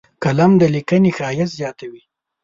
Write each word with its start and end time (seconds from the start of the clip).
قلم 0.23 0.51
د 0.61 0.63
لیکنې 0.75 1.11
ښایست 1.17 1.53
زیاتوي 1.59 2.03